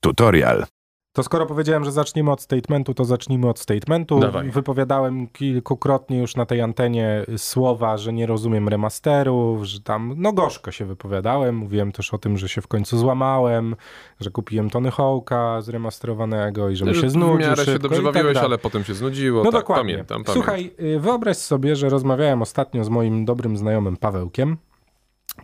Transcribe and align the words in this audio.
Tutorial. 0.00 0.66
To 1.12 1.22
skoro 1.22 1.46
powiedziałem, 1.46 1.84
że 1.84 1.92
zaczniemy 1.92 2.30
od 2.30 2.42
statementu, 2.42 2.94
to 2.94 3.04
zacznijmy 3.04 3.48
od 3.48 3.58
statementu. 3.58 4.20
Dawaj. 4.20 4.50
Wypowiadałem 4.50 5.26
kilkukrotnie 5.28 6.18
już 6.18 6.36
na 6.36 6.46
tej 6.46 6.60
antenie 6.60 7.24
słowa, 7.36 7.96
że 7.96 8.12
nie 8.12 8.26
rozumiem 8.26 8.68
remasterów, 8.68 9.64
że 9.64 9.80
tam, 9.80 10.14
no 10.16 10.32
gorzko 10.32 10.70
się 10.70 10.84
wypowiadałem. 10.84 11.56
Mówiłem 11.56 11.92
też 11.92 12.14
o 12.14 12.18
tym, 12.18 12.36
że 12.38 12.48
się 12.48 12.60
w 12.60 12.66
końcu 12.68 12.98
złamałem, 12.98 13.76
że 14.20 14.30
kupiłem 14.30 14.70
Tony 14.70 14.90
Hawk'a 14.90 15.62
zremasterowanego 15.62 16.68
i 16.70 16.76
że 16.76 16.84
mi 16.84 16.94
się 16.94 17.10
znudził 17.10 17.36
W 17.36 17.40
miarę 17.40 17.64
się 17.64 17.78
dobrze 17.78 18.02
tak 18.02 18.12
bawiłeś, 18.12 18.34
dalej. 18.34 18.46
ale 18.46 18.58
potem 18.58 18.84
się 18.84 18.94
znudziło. 18.94 19.44
No 19.44 19.52
tak, 19.52 19.60
dokładnie. 19.60 19.92
Pamiętam, 19.94 20.24
pamiętam. 20.24 20.34
Słuchaj, 20.34 20.70
y, 20.80 21.00
wyobraź 21.00 21.36
sobie, 21.36 21.76
że 21.76 21.88
rozmawiałem 21.88 22.42
ostatnio 22.42 22.84
z 22.84 22.88
moim 22.88 23.24
dobrym 23.24 23.56
znajomym 23.56 23.96
Pawełkiem. 23.96 24.56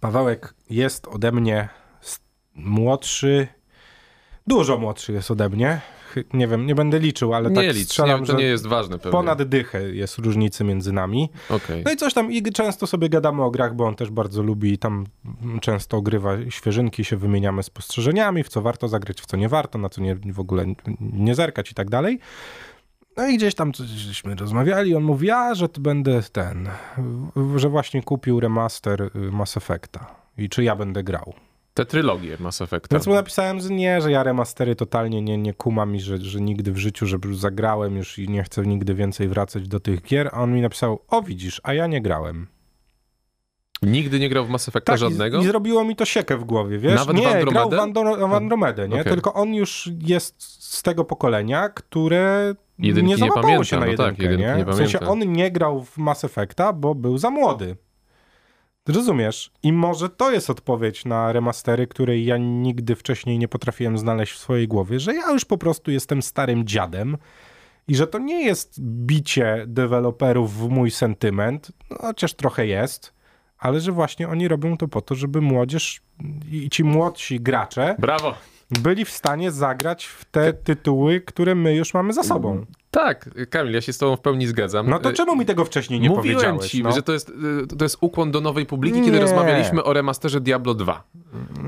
Pawełek 0.01 0.55
jest 0.71 1.07
ode 1.09 1.33
mnie 1.33 1.69
młodszy, 2.55 3.49
dużo 4.47 4.79
młodszy 4.79 5.13
jest 5.13 5.31
ode 5.31 5.49
mnie. 5.49 5.81
Nie 6.33 6.49
wiem, 6.49 6.67
nie 6.67 6.75
będę 6.75 6.99
liczył, 6.99 7.35
ale 7.35 7.51
nie 7.51 7.57
tak 7.57 7.77
licz, 7.77 7.89
strzelam, 7.89 8.21
nie, 8.21 8.27
to 8.27 8.33
że 8.33 8.39
nie 8.39 8.45
jest 8.45 8.67
ważne 8.67 8.99
pewnie. 8.99 9.13
ponad 9.13 9.43
dychę 9.43 9.83
jest 9.83 10.19
różnicy 10.19 10.65
między 10.65 10.93
nami. 10.93 11.31
Okej. 11.51 11.83
No 11.85 11.93
i 11.93 11.97
coś 11.97 12.15
tam, 12.15 12.33
i 12.33 12.43
często 12.43 12.87
sobie 12.87 13.09
gadamy 13.09 13.43
o 13.43 13.51
grach, 13.51 13.75
bo 13.75 13.87
on 13.87 13.95
też 13.95 14.11
bardzo 14.11 14.43
lubi 14.43 14.73
i 14.73 14.79
tam 14.79 15.05
często 15.61 15.97
ogrywa 15.97 16.33
świeżynki, 16.49 17.05
się 17.05 17.17
wymieniamy 17.17 17.63
spostrzeżeniami, 17.63 18.43
w 18.45 18.49
co 18.49 18.63
warto 18.63 18.89
zagrać, 18.89 19.21
w 19.21 19.27
co 19.27 19.37
nie 19.37 19.49
warto, 19.49 19.79
na 19.79 19.89
co 19.89 20.01
nie, 20.01 20.17
w 20.17 20.41
ogóle 20.41 20.65
nie 21.01 21.35
zerkać 21.35 21.71
i 21.71 21.75
tak 21.75 21.91
dalej. 21.91 22.19
No 23.17 23.27
i 23.27 23.37
gdzieś 23.37 23.55
tam 23.55 23.73
cośmy 23.73 24.35
rozmawiali, 24.35 24.95
on 24.95 25.03
mówi, 25.03 25.31
a, 25.31 25.55
że 25.55 25.69
to 25.69 25.81
będę 25.81 26.23
ten, 26.33 26.69
że 27.57 27.69
właśnie 27.69 28.03
kupił 28.03 28.41
remaster 28.41 29.03
y, 29.03 29.11
Mass 29.33 29.57
Effecta 29.57 30.15
i 30.39 30.49
czy 30.49 30.65
ja 30.65 30.77
będę 30.77 31.03
grał. 31.03 31.35
Te 31.75 31.87
trylogie 31.87 32.37
Mass 32.41 32.61
Effecta. 32.61 32.97
Więc 32.97 33.07
mu 33.07 33.15
napisałem, 33.15 33.61
że 33.61 33.71
nie, 33.71 34.01
że 34.01 34.11
ja 34.11 34.23
remastery 34.23 34.77
totalnie 34.77 35.23
nie, 35.23 35.39
nie 35.39 35.55
kumam 35.55 35.97
i 35.97 36.01
że, 36.01 36.19
że 36.19 36.41
nigdy 36.41 36.73
w 36.73 36.79
życiu, 36.79 37.07
że 37.07 37.17
już 37.25 37.39
zagrałem 37.39 37.97
już 37.97 38.19
i 38.19 38.29
nie 38.29 38.43
chcę 38.43 38.63
nigdy 38.63 38.95
więcej 38.95 39.29
wracać 39.29 39.69
do 39.69 39.81
tych 39.81 40.03
gier, 40.03 40.31
a 40.33 40.43
on 40.43 40.53
mi 40.53 40.61
napisał, 40.61 41.03
o 41.09 41.23
widzisz, 41.23 41.61
a 41.65 41.75
ja 41.75 41.87
nie 41.87 42.01
grałem. 42.03 42.47
Nigdy 43.83 44.19
nie 44.21 44.29
grał 44.29 44.47
w 44.47 44.49
Mass 44.49 44.69
Effecta 44.69 44.93
Tak, 44.93 44.99
żadnego? 44.99 45.39
I, 45.39 45.41
I 45.41 45.47
zrobiło 45.47 45.85
mi 45.85 45.97
to 45.97 46.05
siekę 46.05 46.37
w 46.37 46.45
głowie, 46.45 46.79
wiesz? 46.79 46.95
Nawet 46.95 47.17
w 47.17 47.21
nie, 47.21 47.29
Andromedę? 47.29 47.51
grał 47.53 47.71
w, 47.71 47.75
Andro, 47.75 48.29
w 48.29 48.35
Andromedę, 48.35 48.89
nie? 48.89 49.01
Okej. 49.01 49.13
Tylko 49.13 49.35
on 49.35 49.55
już 49.55 49.91
jest 50.01 50.43
z 50.65 50.83
tego 50.83 51.05
pokolenia, 51.05 51.69
które 51.69 52.55
Jedynki 52.79 53.09
nie 53.09 53.15
nie 53.15 53.19
załapało 53.19 53.43
pamięta, 53.43 53.65
się 53.65 53.77
na 53.77 53.85
no 53.85 53.91
jedynkę, 53.91 54.13
tak, 54.13 54.19
jedynki 54.19 54.45
nie? 54.45 54.57
nie 54.57 54.65
w 54.65 54.77
sensie 54.77 55.01
on 55.01 55.33
nie 55.33 55.51
grał 55.51 55.85
w 55.85 55.99
Mass 55.99 56.25
Effecta, 56.25 56.73
bo 56.73 56.95
był 56.95 57.19
za 57.19 57.31
młody. 57.31 57.77
Rozumiesz? 58.89 59.51
I 59.63 59.73
może 59.73 60.09
to 60.09 60.31
jest 60.31 60.51
odpowiedź 60.51 61.05
na 61.05 61.33
remastery, 61.33 61.87
której 61.87 62.25
ja 62.25 62.37
nigdy 62.37 62.97
wcześniej 62.97 63.39
nie 63.39 63.49
potrafiłem 63.49 63.99
znaleźć 63.99 64.33
w 64.33 64.39
swojej 64.39 64.69
głowie, 64.69 65.01
że 65.01 65.15
ja 65.15 65.31
już 65.33 65.45
po 65.45 65.59
prostu 65.59 65.91
jestem 65.91 66.23
starym 66.23 66.67
dziadem 66.67 67.17
i 67.89 67.97
że 67.97 68.07
to 68.07 68.19
nie 68.19 68.45
jest 68.45 68.81
bicie 68.81 69.65
deweloperów 69.67 70.59
w 70.59 70.69
mój 70.69 70.91
sentyment, 70.91 71.73
no, 71.91 71.97
chociaż 72.01 72.35
trochę 72.35 72.67
jest, 72.67 73.15
ale 73.59 73.81
że 73.81 73.93
właśnie 73.93 74.29
oni 74.29 74.49
robią 74.49 74.77
to 74.77 74.89
po 74.89 75.01
to, 75.01 75.15
żeby 75.15 75.41
młodzież 75.41 76.01
i 76.53 76.71
ci 76.71 76.85
młodsi 76.85 77.41
gracze 77.41 77.97
Brawo! 77.99 78.35
byli 78.71 79.05
w 79.05 79.11
stanie 79.11 79.51
zagrać 79.51 80.07
w 80.07 80.25
te 80.25 80.53
tytuły, 80.53 81.21
które 81.21 81.55
my 81.55 81.75
już 81.75 81.95
mamy 81.95 82.13
za 82.13 82.23
sobą. 82.23 82.67
Tak, 82.95 83.31
Kamil, 83.51 83.75
ja 83.75 83.81
się 83.81 83.93
z 83.93 83.99
tobą 83.99 84.17
w 84.17 84.21
pełni 84.21 84.47
zgadzam. 84.47 84.91
No 84.91 84.99
to 84.99 85.11
E, 85.11 85.13
czemu 85.13 85.37
mi 85.37 85.47
tego 85.47 85.65
wcześniej 85.65 86.01
nie 86.01 86.09
Mówiłem 86.09 86.37
powiedziałeś? 86.39 86.71
ci, 86.71 86.83
no? 86.83 86.93
że 86.93 87.03
to 87.03 87.13
jest, 87.13 87.29
y, 87.73 87.77
to 87.79 87.85
jest 87.85 87.97
ukłon 88.01 88.31
do 88.31 88.41
nowej 88.41 88.67
publiki, 88.67 88.99
kiedy 89.01 89.11
Nie. 89.13 89.21
rozmawialiśmy 89.21 89.85
o 89.85 89.93
remasterze 89.93 90.41
Diablo 90.41 90.75
2. 90.75 91.03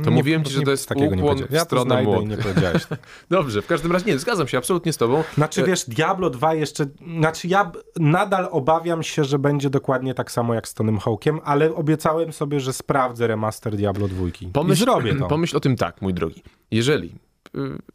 To 0.05 0.11
Nie, 0.11 0.17
mówiłem 0.17 0.45
ci, 0.45 0.53
że 0.53 0.59
nie- 0.59 0.65
to 0.65 0.71
jest 0.71 0.89
takiego 0.89 1.15
nie 1.15 1.23
ukłon 1.23 1.37
powiedziałem. 1.37 1.51
w 1.51 1.55
Ja 1.55 1.61
to 1.61 1.65
stronę 1.85 2.05
nie 2.27 2.37
powiedziałeś. 2.37 2.83
Dobrze, 3.31 3.63
w 3.63 3.67
każdym 3.67 3.93
razie 3.93 4.07
nie, 4.07 4.19
zgadzam 4.19 4.49
się 4.49 4.59
absolutnie 4.59 4.93
z 4.93 4.97
tobą. 4.97 5.25
Znaczy 5.35 5.63
wiesz, 5.63 5.85
Diablo 5.85 6.31
2 6.31 6.55
jeszcze, 6.55 6.87
znaczy 7.19 7.49
ja 7.49 7.73
nadal 7.97 8.49
obawiam 8.51 9.03
się, 9.03 9.25
że 9.25 9.39
będzie 9.39 9.71
dokładnie 9.71 10.15
tak 10.15 10.31
samo 10.31 10.55
jak 10.55 10.69
z 10.69 10.75
Tonym 10.75 10.99
Hawkiem, 10.99 11.41
ale 11.45 11.75
obiecałem 11.75 12.33
sobie, 12.33 12.61
że 12.61 12.73
sprawdzę 12.73 13.27
remaster 13.27 13.77
Diablo 13.77 14.09
2 14.09 14.27
i 14.29 14.75
zrobię 14.75 15.15
to. 15.15 15.27
Pomyśl 15.37 15.57
o 15.57 15.61
tym 15.61 15.77
tak, 15.77 16.03
mój 16.03 16.15
drogi. 16.15 16.43
Jeżeli 16.71 17.26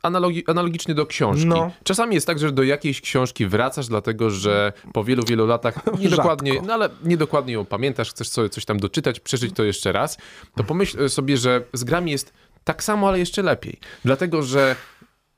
analogi, 0.04 0.44
analogicznie 0.48 0.96
do 0.96 1.06
książki. 1.06 1.46
No. 1.48 1.72
Czasami 1.84 2.16
jest 2.16 2.28
tak, 2.28 2.40
że 2.40 2.52
do 2.52 2.64
jakiejś 2.64 3.02
książki 3.02 3.48
wracasz, 3.48 3.88
dlatego 3.88 4.30
że 4.30 4.74
po 4.94 5.04
wielu, 5.04 5.24
wielu 5.24 5.48
latach 5.48 5.76
niedokładnie, 6.00 6.52
Rzadko. 6.54 6.68
no 6.68 6.74
ale 6.74 6.90
niedokładnie 7.04 7.54
ją 7.54 7.66
pamiętasz, 7.66 8.10
chcesz 8.10 8.28
sobie 8.30 8.50
coś 8.50 8.66
tam 8.66 8.80
doczytać, 8.80 9.20
przeżyć 9.20 9.56
to 9.56 9.64
jeszcze 9.64 9.92
raz, 9.92 10.18
to 10.56 10.64
pomyśl 10.64 11.10
sobie, 11.10 11.38
że 11.38 11.64
z 11.74 11.84
grami 11.84 12.12
jest 12.12 12.34
tak 12.64 12.84
samo, 12.84 13.08
ale 13.08 13.20
jeszcze 13.20 13.42
lepiej. 13.42 13.80
Dlatego, 14.06 14.44
że 14.44 14.76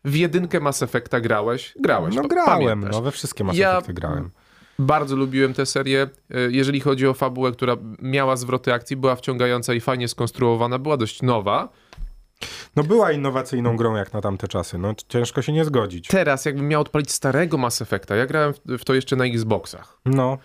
w 0.06 0.16
jedynkę 0.16 0.60
Mass 0.60 0.84
Effecta 0.84 1.20
grałeś, 1.22 1.74
grałeś. 1.80 2.16
No 2.16 2.24
grałem, 2.24 2.52
pamiętasz. 2.52 2.92
no 2.92 3.02
we 3.02 3.12
wszystkie 3.12 3.44
Mass 3.44 3.58
Ja- 3.58 3.72
Effecty 3.72 3.94
grałem. 3.94 4.30
Bardzo 4.80 5.16
lubiłem 5.16 5.54
tę 5.54 5.66
serię. 5.66 6.02
E, 6.30 6.40
Jeżeli 6.52 6.80
chodzi 6.80 7.08
o 7.08 7.14
fabułę, 7.14 7.52
która 7.52 7.78
miała 8.02 8.36
zwroty 8.36 8.74
akcji, 8.74 8.96
była 8.96 9.16
wciągająca 9.16 9.74
i 9.74 9.80
fajnie 9.80 10.08
skonstruowana, 10.08 10.80
była 10.80 10.98
dość 10.98 11.22
nowa. 11.22 11.70
No 12.76 12.84
była 12.84 13.12
innowacyjną 13.12 13.78
grą 13.78 13.96
jak 13.96 14.14
na 14.14 14.22
tamte 14.22 14.48
czasy, 14.48 14.78
no 14.78 14.94
ciężko 15.08 15.42
się 15.42 15.54
nie 15.54 15.66
zgodzić. 15.66 16.08
Teraz, 16.08 16.46
jakbym 16.46 16.68
miał 16.68 16.82
odpalić 16.82 17.12
starego 17.12 17.58
Mass 17.58 17.82
Effecta, 17.82 18.16
ja 18.16 18.26
grałem 18.26 18.54
w, 18.54 18.60
w 18.80 18.86
to 18.86 18.94
jeszcze 18.94 19.16
na 19.16 19.26
Xboxach. 19.26 20.00
No. 20.06 20.38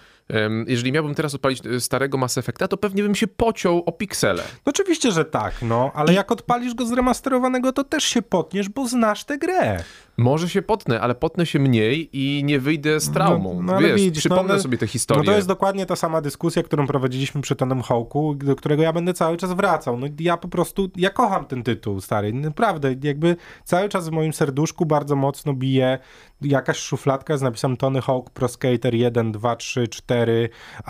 Jeżeli 0.67 0.93
miałbym 0.93 1.15
teraz 1.15 1.35
odpalić 1.35 1.67
e, 1.67 1.81
starego 1.81 2.19
Mass 2.19 2.39
Effecta, 2.39 2.69
to 2.69 2.77
pewnie 2.77 3.03
bym 3.03 3.15
się 3.15 3.27
pociął 3.27 3.83
o 3.87 3.93
piksele. 3.93 4.43
No 4.67 4.71
oczywiście, 4.71 5.13
że 5.13 5.25
tak, 5.25 5.55
no, 5.63 5.91
ale 5.95 6.15
jak 6.15 6.33
odpalisz 6.33 6.75
go 6.75 6.87
zremasterowanego, 6.87 7.73
to 7.73 7.85
też 7.85 8.05
się 8.05 8.23
potniesz, 8.23 8.69
bo 8.69 8.89
znasz 8.89 9.25
tę 9.25 9.39
grę. 9.39 9.85
Może 10.17 10.49
się 10.49 10.63
potnę, 10.63 11.01
ale 11.01 11.15
potnę 11.15 11.47
się 11.47 11.59
mniej 11.59 12.09
i 12.13 12.45
nie 12.45 12.61
wyjdę 12.61 13.01
z 13.01 13.11
traumą. 13.11 13.55
No, 13.55 13.63
no 13.63 13.77
ale 13.77 13.89
Wiesz, 13.89 14.01
widzisz, 14.01 14.21
przypomnę 14.21 14.43
no, 14.43 14.53
ale- 14.53 14.63
sobie 14.63 14.79
tę 14.79 14.87
historię. 14.87 15.23
No 15.27 15.33
to 15.33 15.37
jest 15.37 15.49
dokładnie 15.49 15.87
ta 15.87 15.97
sama 15.97 16.21
dyskusja, 16.21 16.63
którą 16.63 16.87
prowadziliśmy 16.87 17.41
przy 17.41 17.57
Tonym 17.57 17.83
Hawku, 17.83 18.35
do 18.35 18.57
którego 18.57 18.83
ja 18.83 18.93
będę 18.93 19.15
cały 19.15 19.37
czas 19.37 19.53
wracał. 19.53 19.99
No 19.99 20.07
ja 20.21 20.37
po 20.37 20.49
prostu, 20.49 20.91
ja 20.97 21.11
kocham 21.11 21.45
ten 21.45 21.63
tytuł, 21.63 22.01
stary. 22.01 22.33
Naprawdę, 22.33 22.95
jakby 23.03 23.37
cały 23.65 23.89
czas 23.89 24.09
w 24.09 24.13
moim 24.13 24.33
serduszku 24.33 24.87
bardzo 24.87 25.17
mocno 25.17 25.55
bije 25.55 25.99
jakaś 26.41 26.79
szufladka 26.79 27.37
z 27.37 27.43
napisem 27.43 27.77
Tony 27.77 28.01
Hawk 28.01 28.31
Pro 28.31 28.49
Skater 28.49 28.95
1, 28.95 29.33
2, 29.33 29.57
3, 29.57 29.89
4, 29.89 30.49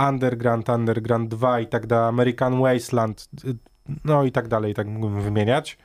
Underground, 0.08 0.68
Underground 0.68 1.28
2 1.28 1.60
i 1.60 1.66
tak 1.66 1.86
dalej, 1.86 2.08
American 2.08 2.60
Wasteland, 2.60 3.28
y, 3.44 3.56
no 4.04 4.24
i 4.24 4.32
tak 4.32 4.48
dalej, 4.48 4.74
tak 4.74 4.86
mógłbym 4.86 5.22
wymieniać. 5.22 5.78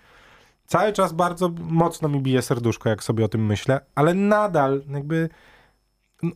Cały 0.66 0.94
czas 0.94 1.14
bardzo 1.14 1.50
mocno 1.60 2.10
mi 2.10 2.22
bije 2.22 2.42
serduszko, 2.42 2.90
jak 2.90 3.04
sobie 3.04 3.26
o 3.26 3.28
tym 3.28 3.46
myślę, 3.46 3.80
ale 3.96 4.14
nadal 4.14 4.84
jakby 4.90 5.30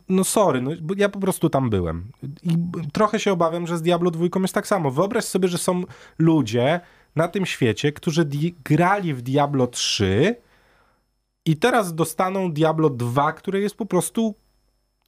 no- 0.09 0.23
sorry, 0.23 0.61
no, 0.61 0.71
ja 0.97 1.09
po 1.09 1.19
prostu 1.19 1.49
tam 1.49 1.69
byłem. 1.69 2.11
I 2.43 2.57
trochę 2.93 3.19
się 3.19 3.31
obawiam, 3.31 3.67
że 3.67 3.77
z 3.77 3.81
Diablo 3.81 4.11
2 4.11 4.25
jest 4.41 4.53
tak 4.53 4.67
samo. 4.67 4.91
Wyobraź 4.91 5.25
sobie, 5.25 5.47
że 5.47 5.57
są 5.57 5.83
ludzie 6.17 6.79
na 7.15 7.27
tym 7.27 7.45
świecie, 7.45 7.91
którzy 7.91 8.25
grali 8.63 9.13
w 9.13 9.21
Diablo 9.21 9.67
3 9.67 10.35
i 11.47 11.57
teraz 11.57 11.95
dostaną 11.95 12.51
Diablo 12.51 12.89
2, 12.89 13.33
które 13.33 13.59
jest 13.59 13.75
po 13.75 13.85
prostu 13.85 14.35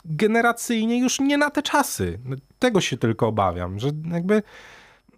generacyjnie 0.05 1.00
już 1.00 1.19
nie 1.19 1.38
na 1.38 1.50
te 1.50 1.61
czasy. 1.61 2.19
No, 2.25 2.35
Tego 2.59 2.81
się 2.81 2.97
tylko 2.97 3.27
obawiam, 3.27 3.79
że 3.79 3.89
jakby 4.11 4.44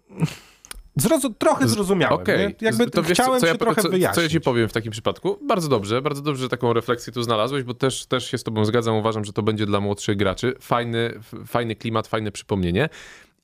zrozum- 1.00 1.34
trochę 1.38 1.68
zrozumiałem. 1.68 2.26
Nie? 2.26 2.54
Jakby 2.60 2.90
to 2.90 3.02
wiesz, 3.02 3.12
chciałem 3.18 3.40
co, 3.40 3.46
się 3.46 3.52
ja, 3.52 3.58
trochę 3.58 3.82
co, 3.82 3.88
wyjaśnić. 3.88 4.14
co 4.14 4.22
ja 4.22 4.28
ci 4.28 4.40
powiem 4.40 4.68
w 4.68 4.72
takim 4.72 4.92
przypadku? 4.92 5.38
Bardzo 5.48 5.68
dobrze, 5.68 6.02
bardzo 6.02 6.22
dobrze, 6.22 6.42
że 6.42 6.48
taką 6.48 6.72
refleksję 6.72 7.12
tu 7.12 7.22
znalazłeś, 7.22 7.62
bo 7.62 7.74
też, 7.74 8.06
też 8.06 8.30
się 8.30 8.38
z 8.38 8.42
tobą 8.42 8.64
zgadzam. 8.64 8.96
Uważam, 8.96 9.24
że 9.24 9.32
to 9.32 9.42
będzie 9.42 9.66
dla 9.66 9.80
młodszych 9.80 10.16
graczy 10.16 10.54
fajny, 10.60 11.20
fajny 11.46 11.76
klimat, 11.76 12.06
fajne 12.06 12.32
przypomnienie. 12.32 12.88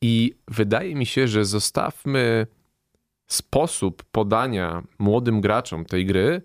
I 0.02 0.34
wydaje 0.48 0.94
mi 0.94 1.06
się, 1.06 1.28
że 1.28 1.44
zostawmy 1.44 2.46
sposób 3.26 4.02
podania 4.12 4.82
młodym 4.98 5.40
graczom 5.40 5.84
tej 5.84 6.06
gry 6.06 6.42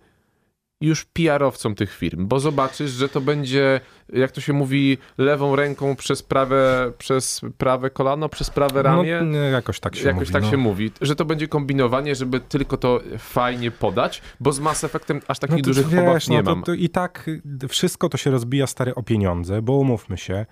już 0.83 1.05
PR-owcom 1.05 1.75
tych 1.75 1.95
firm, 1.95 2.27
bo 2.27 2.39
zobaczysz, 2.39 2.91
że 2.91 3.09
to 3.09 3.21
będzie, 3.21 3.81
jak 4.13 4.31
to 4.31 4.41
się 4.41 4.53
mówi, 4.53 4.97
lewą 5.17 5.55
ręką 5.55 5.95
przez 5.95 6.23
prawe, 6.23 6.91
przez 6.97 7.41
prawe 7.57 7.89
kolano, 7.89 8.29
przez 8.29 8.49
prawe 8.49 8.83
ramię. 8.83 9.21
No, 9.21 9.37
jakoś 9.37 9.79
tak 9.79 9.95
się 9.95 10.07
Jakoś 10.07 10.19
mówi. 10.19 10.33
tak 10.33 10.43
no. 10.43 10.51
się 10.51 10.57
mówi, 10.57 10.91
że 11.01 11.15
to 11.15 11.25
będzie 11.25 11.47
kombinowanie, 11.47 12.15
żeby 12.15 12.39
tylko 12.39 12.77
to 12.77 13.01
fajnie 13.17 13.71
podać, 13.71 14.21
bo 14.39 14.51
z 14.51 14.59
Mass 14.59 14.83
Effectem 14.83 15.21
aż 15.27 15.39
takich 15.39 15.57
to 15.57 15.63
dużych 15.63 15.87
wiesz, 15.87 16.01
obaw 16.01 16.27
nie 16.27 16.37
no 16.37 16.43
to, 16.43 16.55
mam. 16.55 16.63
To 16.63 16.73
I 16.73 16.89
tak 16.89 17.29
wszystko 17.69 18.09
to 18.09 18.17
się 18.17 18.31
rozbija 18.31 18.67
stary 18.67 18.95
o 18.95 19.03
pieniądze, 19.03 19.61
bo 19.61 19.73
umówmy 19.73 20.17
się, 20.17 20.45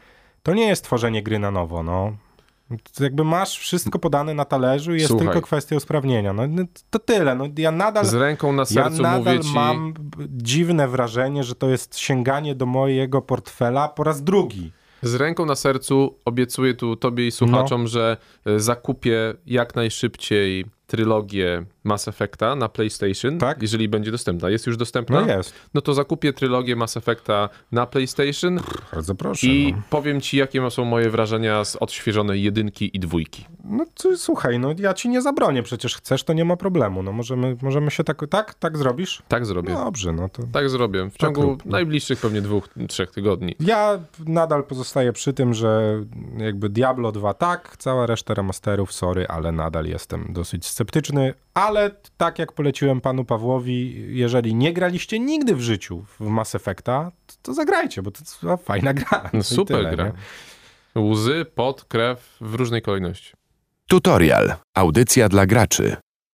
to 0.43 0.53
nie 0.53 0.67
jest 0.67 0.83
tworzenie 0.83 1.23
gry 1.23 1.39
na 1.39 1.51
nowo, 1.51 1.83
no. 1.83 2.17
To 2.97 3.03
Jakby 3.03 3.23
masz 3.23 3.57
wszystko 3.59 3.99
podane 3.99 4.33
na 4.33 4.45
talerzu 4.45 4.91
i 4.91 4.95
jest 4.95 5.07
Słuchaj. 5.07 5.27
tylko 5.27 5.41
kwestia 5.41 5.75
usprawnienia. 5.75 6.33
No, 6.33 6.47
no 6.47 6.63
to 6.89 6.99
tyle. 6.99 7.35
No, 7.35 7.45
ja 7.57 7.71
nadal, 7.71 8.05
Z 8.05 8.13
ręką 8.13 8.53
na 8.53 8.61
ja 8.61 8.65
sercu 8.65 9.01
nadal 9.01 9.19
mówię 9.35 9.39
ci, 9.39 9.53
mam 9.53 9.93
dziwne 10.29 10.87
wrażenie, 10.87 11.43
że 11.43 11.55
to 11.55 11.69
jest 11.69 11.97
sięganie 11.99 12.55
do 12.55 12.65
mojego 12.65 13.21
portfela 13.21 13.87
po 13.89 14.03
raz 14.03 14.23
drugi. 14.23 14.71
z 15.03 15.15
ręką 15.15 15.45
na 15.45 15.55
sercu 15.55 16.15
obiecuję 16.25 16.73
tu 16.73 16.95
tobie 16.95 17.23
i 17.23 17.27
No. 17.27 17.31
słuchaczom, 17.31 17.87
że 17.87 18.17
e, 18.45 18.59
zakupię 18.59 19.33
jak 19.45 19.75
najszybciej 19.75 20.65
trylogię 20.91 21.65
Mass 21.83 22.07
Effecta 22.07 22.55
na 22.55 22.69
PlayStation, 22.69 23.37
Tak. 23.37 23.61
jeżeli 23.61 23.89
będzie 23.89 24.11
dostępna. 24.11 24.49
Jest 24.49 24.67
już 24.67 24.77
dostępna? 24.77 25.21
No 25.21 25.27
jest. 25.27 25.53
No 25.73 25.81
to 25.81 25.93
zakupię 25.93 26.33
trylogię 26.33 26.75
Mass 26.75 26.97
Effecta 26.97 27.49
na 27.71 27.85
PlayStation 27.85 28.59
Bardzo 28.93 29.15
proszę. 29.15 29.47
i 29.47 29.73
no. 29.73 29.81
powiem 29.89 30.21
ci, 30.21 30.37
jakie 30.37 30.71
są 30.71 30.85
moje 30.85 31.09
wrażenia 31.09 31.65
z 31.65 31.75
odświeżonej 31.75 32.43
jedynki 32.43 32.97
i 32.97 32.99
dwójki. 32.99 33.45
No 33.63 33.85
to, 33.93 34.17
słuchaj, 34.17 34.59
no 34.59 34.73
ja 34.79 34.93
ci 34.93 35.09
nie 35.09 35.21
zabronię, 35.21 35.63
przecież 35.63 35.95
chcesz, 35.95 36.23
to 36.23 36.33
nie 36.33 36.45
ma 36.45 36.55
problemu. 36.57 37.03
No 37.03 37.11
możemy, 37.11 37.57
możemy 37.61 37.91
się 37.91 38.03
tak, 38.03 38.21
tak, 38.29 38.53
tak 38.53 38.77
zrobisz? 38.77 39.23
Tak 39.27 39.45
zrobię. 39.45 39.73
Dobrze, 39.73 40.13
no 40.13 40.29
to... 40.29 40.43
Tak 40.51 40.69
zrobię. 40.69 41.09
W 41.09 41.17
ciągu 41.17 41.43
no. 41.43 41.57
najbliższych 41.65 42.19
pewnie 42.19 42.41
dwóch, 42.41 42.69
trzech 42.87 43.11
tygodni. 43.11 43.55
Ja 43.59 43.99
nadal 44.27 44.63
pozostaję 44.63 45.13
przy 45.13 45.33
tym, 45.33 45.53
że 45.53 46.01
jakby 46.37 46.69
Diablo 46.69 47.11
2 47.11 47.33
tak, 47.33 47.75
cała 47.77 48.05
reszta 48.05 48.33
remasterów, 48.33 48.93
sorry, 48.93 49.27
ale 49.27 49.51
nadal 49.51 49.85
jestem 49.85 50.27
dosyć 50.29 50.65
sceptyczny, 50.81 51.33
ale 51.53 51.91
tak 52.17 52.39
jak 52.39 52.51
poleciłem 52.51 53.01
panu 53.01 53.25
Pawłowi, 53.25 54.05
jeżeli 54.17 54.55
nie 54.55 54.73
graliście 54.73 55.19
nigdy 55.19 55.55
w 55.55 55.61
życiu 55.61 56.05
w 56.19 56.19
Mass 56.19 56.55
Effecta, 56.55 57.11
to, 57.27 57.33
to 57.41 57.53
zagrajcie, 57.53 58.01
bo 58.01 58.11
to 58.11 58.19
jest 58.19 58.41
fajna 58.65 58.93
gra. 58.93 59.29
No 59.33 59.43
super 59.57 59.77
tyle, 59.77 59.95
gra. 59.95 60.05
nie? 60.05 61.01
Łzy, 61.01 61.45
pot, 61.55 61.85
krew 61.85 62.37
w 62.41 62.53
różnej 62.53 62.81
kolejności. 62.81 63.33
Tutorial. 63.87 64.53
Audycja 64.75 65.29
dla 65.29 65.45
graczy. 65.45 65.95